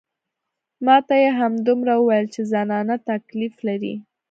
[0.85, 3.93] ما ته يې همدومره وويل چې زنانه تکليف لري.